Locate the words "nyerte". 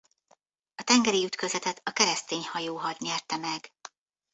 2.99-3.37